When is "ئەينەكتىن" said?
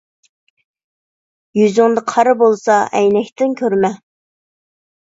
3.01-3.57